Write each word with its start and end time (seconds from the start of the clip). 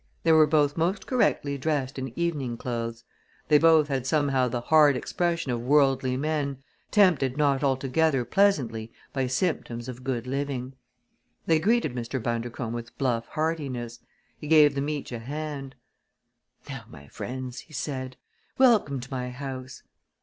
They 0.23 0.31
were 0.31 0.47
both 0.47 0.77
most 0.77 1.05
correctly 1.05 1.59
dressed 1.59 1.99
in 1.99 2.11
evening 2.17 2.57
clothes. 2.57 3.03
They 3.49 3.59
both 3.59 3.87
had 3.87 4.07
somehow 4.07 4.47
the 4.47 4.61
hard 4.61 4.95
expression 4.97 5.51
of 5.51 5.61
worldly 5.61 6.17
men, 6.17 6.63
tempered 6.89 7.37
not 7.37 7.63
altogether 7.63 8.25
pleasantly 8.25 8.91
by 9.13 9.27
symptoms 9.27 9.87
of 9.87 10.03
good 10.03 10.25
living. 10.25 10.73
They 11.45 11.59
greeted 11.59 11.93
Mr. 11.93 12.19
Bundercombe 12.19 12.73
with 12.73 12.97
bluff 12.97 13.27
heartiness. 13.27 13.99
He 14.39 14.47
gave 14.47 14.73
them 14.73 14.89
each 14.89 15.11
a 15.11 15.19
hand. 15.19 15.75
"Now, 16.67 16.85
my 16.89 17.05
friends," 17.07 17.59
he 17.59 17.73
said, 17.73 18.17
"welcome 18.57 18.99
to 19.01 19.11
my 19.11 19.29
house! 19.29 19.83